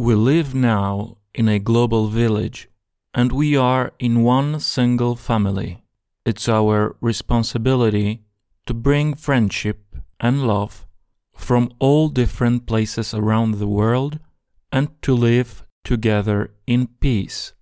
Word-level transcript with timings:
We 0.00 0.14
live 0.14 0.54
now 0.54 1.16
in 1.34 1.48
a 1.48 1.58
global 1.58 2.06
village 2.06 2.68
and 3.14 3.32
we 3.32 3.56
are 3.56 3.92
in 3.98 4.22
one 4.22 4.60
single 4.60 5.16
family. 5.16 5.82
It's 6.24 6.48
our 6.48 6.94
responsibility 7.00 8.22
to 8.66 8.74
bring 8.74 9.14
friendship 9.14 9.96
and 10.20 10.46
love 10.46 10.86
from 11.34 11.72
all 11.80 12.10
different 12.10 12.64
places 12.64 13.12
around 13.12 13.56
the 13.56 13.66
world 13.66 14.20
and 14.70 14.90
to 15.02 15.16
live 15.16 15.64
together 15.82 16.52
in 16.64 16.86
peace. 17.00 17.54